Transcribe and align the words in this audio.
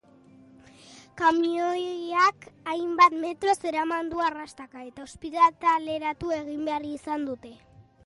Kamioiak 1.21 2.47
hainbat 2.73 3.17
metroz 3.27 3.57
eraman 3.75 4.11
du 4.15 4.25
arrastaka, 4.31 4.89
eta 4.91 5.07
ospitaleratu 5.11 6.37
egin 6.43 6.69
behar 6.73 6.93
izan 6.99 7.33
dute. 7.33 7.59